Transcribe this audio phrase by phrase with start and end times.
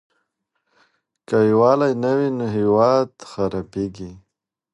[1.27, 4.11] که يووالی نه وي نو هېواد خرابيږي.